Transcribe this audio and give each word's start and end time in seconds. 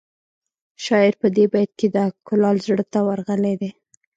شاعر 0.83 1.13
په 1.21 1.27
دې 1.35 1.45
بیت 1.53 1.71
کې 1.79 1.87
د 1.95 1.97
کلال 2.27 2.57
زړه 2.67 2.83
ته 2.93 2.99
ورغلی 3.07 3.55
دی 3.61 3.71